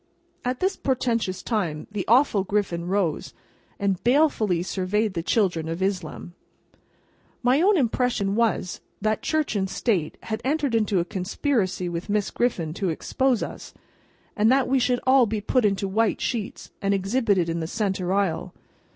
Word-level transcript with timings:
At 0.43 0.61
this 0.61 0.75
portentous 0.75 1.43
time 1.43 1.85
the 1.91 2.05
awful 2.07 2.43
Griffin 2.43 2.87
rose, 2.87 3.35
and 3.77 4.03
balefully 4.03 4.63
surveyed 4.63 5.13
the 5.13 5.21
children 5.21 5.69
of 5.69 5.79
Islam. 5.79 6.33
My 7.43 7.61
own 7.61 7.77
impression 7.77 8.33
was, 8.33 8.81
that 8.99 9.21
Church 9.21 9.55
and 9.55 9.69
State 9.69 10.17
had 10.23 10.41
entered 10.43 10.73
into 10.73 10.99
a 10.99 11.05
conspiracy 11.05 11.87
with 11.87 12.09
Miss 12.09 12.31
Griffin 12.31 12.73
to 12.73 12.89
expose 12.89 13.43
us, 13.43 13.75
and 14.35 14.51
that 14.51 14.67
we 14.67 14.79
should 14.79 14.99
all 15.05 15.27
be 15.27 15.39
put 15.39 15.65
into 15.65 15.87
white 15.87 16.19
sheets, 16.19 16.71
and 16.81 16.95
exhibited 16.95 17.47
in 17.47 17.59
the 17.59 17.67
centre 17.67 18.11
aisle. 18.11 18.55